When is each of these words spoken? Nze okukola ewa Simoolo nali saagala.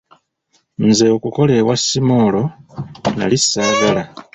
Nze 0.85 1.05
okukola 1.15 1.51
ewa 1.61 1.75
Simoolo 1.85 2.43
nali 3.17 3.37
saagala. 3.39 4.03